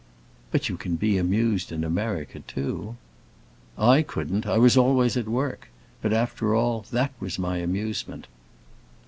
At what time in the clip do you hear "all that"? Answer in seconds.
6.55-7.11